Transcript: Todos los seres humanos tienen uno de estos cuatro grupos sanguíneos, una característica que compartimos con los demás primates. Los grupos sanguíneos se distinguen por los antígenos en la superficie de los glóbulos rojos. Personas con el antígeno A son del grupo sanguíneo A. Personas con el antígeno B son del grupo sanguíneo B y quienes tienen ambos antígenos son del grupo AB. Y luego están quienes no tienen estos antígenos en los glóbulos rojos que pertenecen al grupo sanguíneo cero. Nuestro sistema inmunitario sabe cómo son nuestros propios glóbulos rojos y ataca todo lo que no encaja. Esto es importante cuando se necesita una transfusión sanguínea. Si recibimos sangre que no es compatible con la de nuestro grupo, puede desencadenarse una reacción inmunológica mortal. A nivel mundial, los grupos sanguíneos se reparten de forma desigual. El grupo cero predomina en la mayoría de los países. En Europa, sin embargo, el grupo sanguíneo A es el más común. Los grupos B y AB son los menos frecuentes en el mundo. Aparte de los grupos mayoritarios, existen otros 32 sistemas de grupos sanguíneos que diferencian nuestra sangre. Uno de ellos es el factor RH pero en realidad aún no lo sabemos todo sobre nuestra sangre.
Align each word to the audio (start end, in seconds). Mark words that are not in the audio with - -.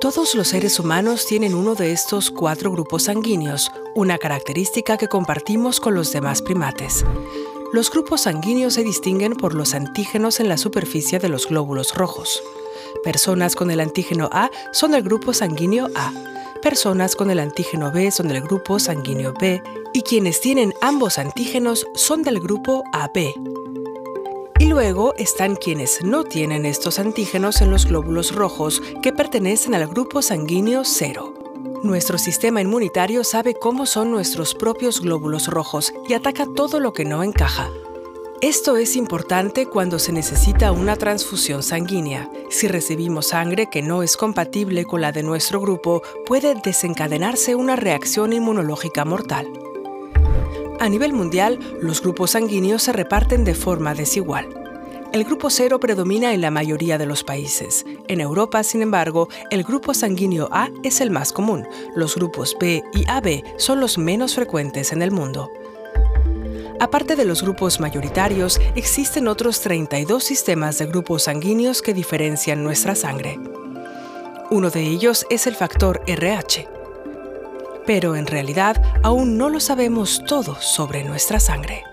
Todos 0.00 0.36
los 0.36 0.48
seres 0.48 0.78
humanos 0.78 1.26
tienen 1.26 1.54
uno 1.54 1.74
de 1.74 1.90
estos 1.90 2.30
cuatro 2.30 2.70
grupos 2.70 3.04
sanguíneos, 3.04 3.72
una 3.96 4.16
característica 4.16 4.96
que 4.96 5.08
compartimos 5.08 5.80
con 5.80 5.96
los 5.96 6.12
demás 6.12 6.40
primates. 6.40 7.04
Los 7.72 7.90
grupos 7.90 8.20
sanguíneos 8.20 8.74
se 8.74 8.84
distinguen 8.84 9.32
por 9.32 9.54
los 9.54 9.74
antígenos 9.74 10.38
en 10.38 10.48
la 10.48 10.56
superficie 10.56 11.18
de 11.18 11.28
los 11.28 11.48
glóbulos 11.48 11.96
rojos. 11.96 12.40
Personas 13.02 13.56
con 13.56 13.72
el 13.72 13.80
antígeno 13.80 14.28
A 14.30 14.52
son 14.72 14.92
del 14.92 15.02
grupo 15.02 15.34
sanguíneo 15.34 15.88
A. 15.96 16.12
Personas 16.62 17.16
con 17.16 17.32
el 17.32 17.40
antígeno 17.40 17.90
B 17.90 18.12
son 18.12 18.28
del 18.28 18.42
grupo 18.42 18.78
sanguíneo 18.78 19.34
B 19.40 19.60
y 19.92 20.02
quienes 20.02 20.40
tienen 20.40 20.74
ambos 20.80 21.18
antígenos 21.18 21.88
son 21.94 22.22
del 22.22 22.38
grupo 22.38 22.84
AB. 22.92 23.34
Y 24.60 24.66
luego 24.66 25.14
están 25.18 25.54
quienes 25.54 26.02
no 26.02 26.24
tienen 26.24 26.66
estos 26.66 26.98
antígenos 26.98 27.60
en 27.60 27.70
los 27.70 27.86
glóbulos 27.86 28.34
rojos 28.34 28.82
que 29.02 29.12
pertenecen 29.12 29.72
al 29.72 29.86
grupo 29.86 30.20
sanguíneo 30.20 30.82
cero. 30.84 31.32
Nuestro 31.84 32.18
sistema 32.18 32.60
inmunitario 32.60 33.22
sabe 33.22 33.54
cómo 33.54 33.86
son 33.86 34.10
nuestros 34.10 34.56
propios 34.56 35.00
glóbulos 35.00 35.46
rojos 35.46 35.92
y 36.08 36.14
ataca 36.14 36.44
todo 36.56 36.80
lo 36.80 36.92
que 36.92 37.04
no 37.04 37.22
encaja. 37.22 37.70
Esto 38.40 38.76
es 38.76 38.96
importante 38.96 39.66
cuando 39.66 40.00
se 40.00 40.12
necesita 40.12 40.72
una 40.72 40.96
transfusión 40.96 41.62
sanguínea. 41.62 42.28
Si 42.50 42.66
recibimos 42.66 43.28
sangre 43.28 43.68
que 43.70 43.82
no 43.82 44.02
es 44.02 44.16
compatible 44.16 44.84
con 44.84 45.00
la 45.00 45.12
de 45.12 45.22
nuestro 45.22 45.60
grupo, 45.60 46.02
puede 46.26 46.56
desencadenarse 46.56 47.54
una 47.54 47.76
reacción 47.76 48.32
inmunológica 48.32 49.04
mortal. 49.04 49.46
A 50.80 50.88
nivel 50.88 51.12
mundial, 51.12 51.58
los 51.82 52.00
grupos 52.00 52.32
sanguíneos 52.32 52.84
se 52.84 52.92
reparten 52.92 53.44
de 53.44 53.54
forma 53.54 53.94
desigual. 53.94 54.48
El 55.12 55.24
grupo 55.24 55.50
cero 55.50 55.80
predomina 55.80 56.32
en 56.34 56.40
la 56.40 56.52
mayoría 56.52 56.98
de 56.98 57.06
los 57.06 57.24
países. 57.24 57.84
En 58.06 58.20
Europa, 58.20 58.62
sin 58.62 58.82
embargo, 58.82 59.28
el 59.50 59.64
grupo 59.64 59.92
sanguíneo 59.92 60.48
A 60.52 60.68
es 60.84 61.00
el 61.00 61.10
más 61.10 61.32
común. 61.32 61.66
Los 61.96 62.14
grupos 62.14 62.56
B 62.60 62.84
y 62.92 63.08
AB 63.08 63.42
son 63.56 63.80
los 63.80 63.98
menos 63.98 64.36
frecuentes 64.36 64.92
en 64.92 65.02
el 65.02 65.10
mundo. 65.10 65.50
Aparte 66.78 67.16
de 67.16 67.24
los 67.24 67.42
grupos 67.42 67.80
mayoritarios, 67.80 68.60
existen 68.76 69.26
otros 69.26 69.60
32 69.60 70.22
sistemas 70.22 70.78
de 70.78 70.86
grupos 70.86 71.24
sanguíneos 71.24 71.82
que 71.82 71.92
diferencian 71.92 72.62
nuestra 72.62 72.94
sangre. 72.94 73.40
Uno 74.50 74.70
de 74.70 74.82
ellos 74.82 75.26
es 75.28 75.48
el 75.48 75.56
factor 75.56 76.02
RH 76.06 76.77
pero 77.88 78.16
en 78.16 78.26
realidad 78.26 78.76
aún 79.02 79.38
no 79.38 79.48
lo 79.48 79.60
sabemos 79.60 80.22
todo 80.26 80.56
sobre 80.60 81.04
nuestra 81.04 81.40
sangre. 81.40 81.87